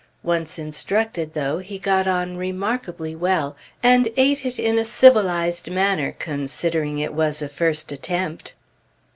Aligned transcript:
Once 0.23 0.57
instructed, 0.57 1.35
though, 1.35 1.59
he 1.59 1.77
got 1.77 2.07
on 2.07 2.35
remarkably 2.35 3.15
well, 3.15 3.55
and 3.83 4.07
ate 4.17 4.43
it 4.43 4.57
in 4.57 4.79
a 4.79 4.83
civilized 4.83 5.69
manner, 5.69 6.15
considering 6.17 6.97
it 6.97 7.13
was 7.13 7.39
a 7.39 7.47
first 7.47 7.91
attempt. 7.91 8.55